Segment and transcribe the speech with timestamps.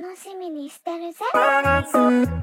[0.00, 1.84] 楽しみにしてるぜ But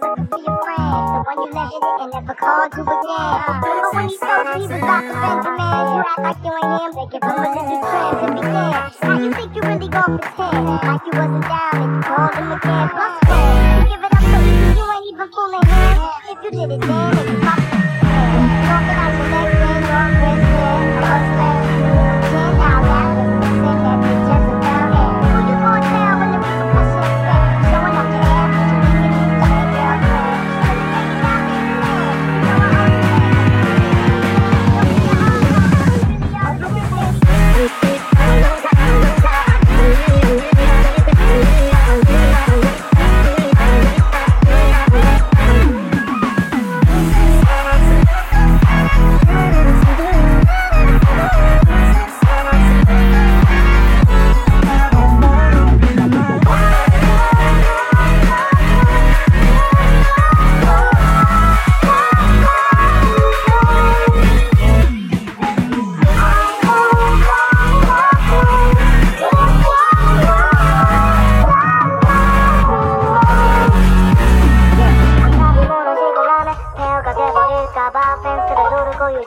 [0.00, 3.36] looking for your friend The one you let hit it and never called you again
[3.48, 6.72] But when you told you he was about to Benjamin You act like you ain't
[6.76, 8.70] him They give him a little trend to begin
[9.02, 12.52] Now you think you really gon' pretend Like you wasn't down and you called him
[12.52, 15.98] again Plus friend You give it up so easy you ain't even fooling him
[16.28, 17.11] If you did it then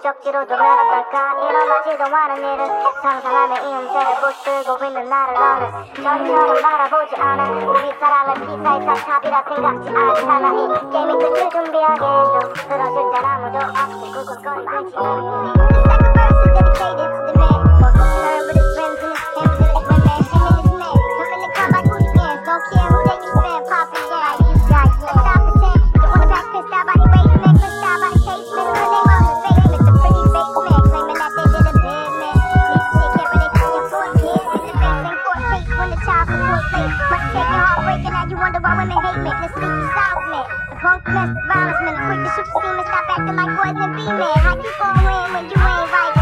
[0.07, 5.95] 적지로 좀 내려갈까 이런 맛이 더 많은 일은 상상하며 이 음색을 부수고 있는 나를 너는
[5.95, 7.51] 전처럼 바라보지 않아.
[7.51, 10.53] 우리 사랑은 기사의 탑탑이라 생각지 않잖아.
[10.53, 12.39] 이 게임의 끝을 준비하게 해줘.
[12.69, 15.66] 들어줄 땐 아무도 없이 The second
[39.41, 42.87] Let's the south man The punk domestic violence man Quick to shoot your steam and
[42.87, 46.16] stop acting like boys and be men How you gon' win when you ain't right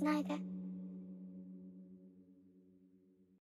[0.00, 0.33] neither